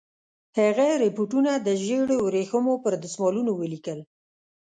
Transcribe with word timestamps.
هغه 0.59 0.87
رپوټونه 1.03 1.51
د 1.57 1.67
ژړو 1.85 2.17
ورېښمو 2.23 2.73
پر 2.83 2.93
دسمالونو 3.03 3.51
ولیکل. 3.55 3.99